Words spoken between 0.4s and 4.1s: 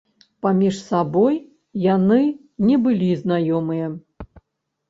Паміж сабой яны не былі знаёмыя.